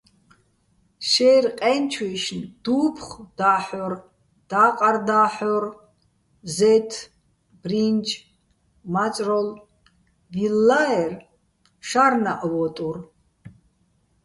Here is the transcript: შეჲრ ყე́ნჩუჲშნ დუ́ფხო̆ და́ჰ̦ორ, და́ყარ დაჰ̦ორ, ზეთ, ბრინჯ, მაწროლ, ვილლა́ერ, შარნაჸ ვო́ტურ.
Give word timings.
შეჲრ 1.09 1.45
ყე́ნჩუჲშნ 1.59 2.39
დუ́ფხო̆ 2.63 3.25
და́ჰ̦ორ, 3.37 3.93
და́ყარ 4.49 4.95
დაჰ̦ორ, 5.07 5.63
ზეთ, 6.55 6.91
ბრინჯ, 7.61 8.07
მაწროლ, 8.93 9.47
ვილლა́ერ, 10.33 11.11
შარნაჸ 11.89 12.41
ვო́ტურ. 12.51 12.97